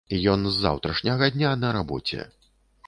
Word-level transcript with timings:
Ён 0.35 0.47
з 0.47 0.55
заўтрашняга 0.63 1.31
дня 1.37 1.55
на 1.63 1.73
рабоце. 1.79 2.21